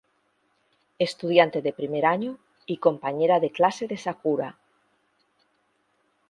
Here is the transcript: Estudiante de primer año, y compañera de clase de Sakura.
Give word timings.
Estudiante 0.97 1.61
de 1.61 1.73
primer 1.73 2.07
año, 2.07 2.39
y 2.65 2.77
compañera 2.77 3.39
de 3.39 3.51
clase 3.51 3.85
de 3.87 3.97
Sakura. 3.97 4.57